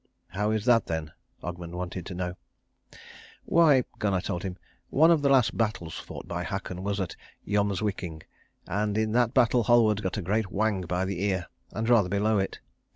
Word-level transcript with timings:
"How 0.29 0.49
is 0.49 0.65
that 0.65 0.87
then?" 0.87 1.11
Ogmund 1.43 1.73
wanted 1.75 2.07
to 2.07 2.15
know. 2.15 2.33
"Why," 3.45 3.83
Gunnar 3.99 4.21
told 4.21 4.41
him, 4.41 4.57
"one 4.89 5.11
of 5.11 5.21
the 5.21 5.29
last 5.29 5.55
battles 5.55 5.93
fought 5.93 6.27
by 6.27 6.43
Haakon 6.43 6.81
was 6.81 6.99
at 6.99 7.15
Yomswicking; 7.45 8.23
and 8.65 8.97
in 8.97 9.11
that 9.11 9.35
battle 9.35 9.65
Halward 9.65 10.01
got 10.01 10.17
a 10.17 10.23
great 10.23 10.51
whang 10.51 10.81
by 10.87 11.05
the 11.05 11.23
ear, 11.25 11.45
and 11.71 11.87
rather 11.87 12.09
below 12.09 12.39
it. 12.39 12.59